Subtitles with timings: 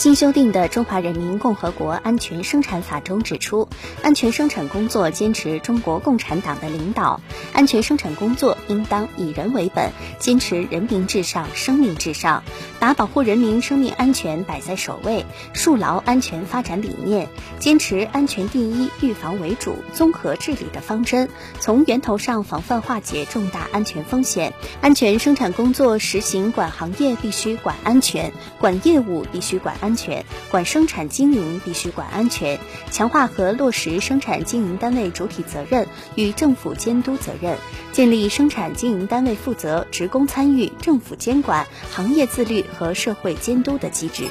[0.00, 3.68] 新修订的《中华人民共和国安全生产法》中指出，
[4.02, 7.20] 安全生产工作坚持中国共产党的领导，
[7.52, 12.42] 安全生产工作应当以人为本，坚持人民至上、生命至上，
[12.78, 17.28] 把保护人民生命安全摆在首位，树牢安全发展理念，
[17.58, 21.28] 坚持安全第一、预防为主、综合治理的方针，
[21.58, 24.54] 从源头上防范化解重大安全风险。
[24.80, 29.89] 安全生产工作实行管行业必须管安全，管业务必须管安。
[29.90, 32.60] 安全管生产经营必须管安全，
[32.92, 37.58] 强化和落实生产经营单位主体责任与政府监督责任，
[37.90, 44.26] 建立生产经营单位负责、职工参与、政府监管、行业自律和社会监督的机制。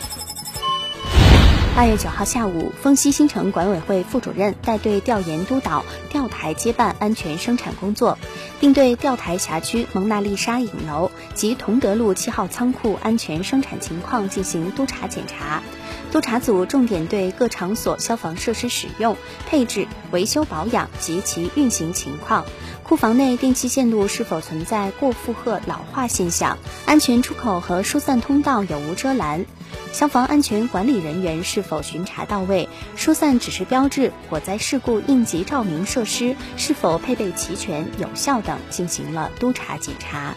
[1.80, 8.18] 二月九号下午，丰西新城管委会副主任带队调研督导钓台街办安全生产工作，
[8.60, 15.64] 并对钓台辖区蒙娜丽莎影楼及同德路七号仓库安全生产情况进行督查检查。
[16.12, 19.16] 督查组重点对各场所消防设施使用、
[19.48, 22.46] 配置、维修保养及其运行情况，
[22.84, 29.46] 库房内电气线路是否存在过负荷老化现象，安全出口和疏散通道有无遮拦。
[29.92, 32.68] 消防安全管理人员是否巡查到位？
[32.96, 40.36] 疏散指示标志、火灾事故应急照明设施是否配备齐全有效等进行了督查检查。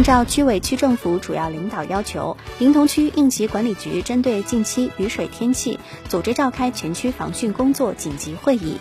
[0.00, 8.78] 按照区委区政府主要领导要求，临潼区应急管理局针对近期雨水天气，组织召开全区防汛工作紧急会议。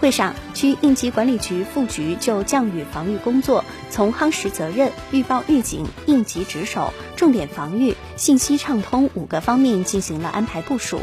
[0.00, 11.00] 会上，区应急管理局副局就降雨防御工作从夯实责任、预报预警、应急值守、重点防御、信息畅通五个方面进行了安排部署。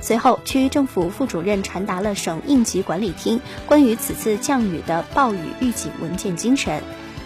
[0.00, 6.82] 随后，区政府副主任传达了省应急管理厅关于此次降雨的暴雨预警文件精神。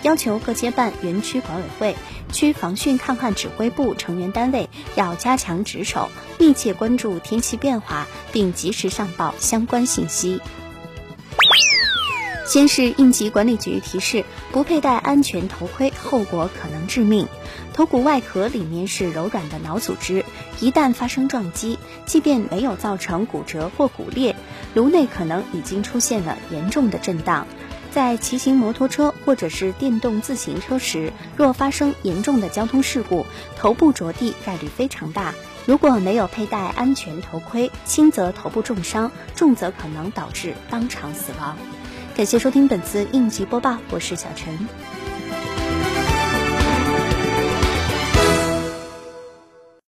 [0.07, 1.97] 要求各街办、园区管委会、
[2.33, 10.41] 区防汛抗旱指挥部成员单位要加强值守，密切关注天气变化，并及时上报相关信息。
[12.47, 17.27] 先是应急管理局提示，不佩戴安全头盔，后果可能致命。
[17.73, 20.25] 头骨外壳里面是柔软的脑组织，
[20.61, 24.37] 一旦发生撞击，即便没有造成骨折或骨裂，
[24.73, 27.49] 颅内可能已经出现了严重的震荡。
[27.97, 33.25] 在骑行摩托车或者是电动自行车时，若发生严重的交通事故，
[33.57, 35.33] 头部着地概率非常大。
[35.65, 41.57] 如果没有佩戴安全头盔，轻则头部重伤，重则可能导致当场死亡。
[42.15, 44.59] 感谢收听本次应急播报，我是小陈。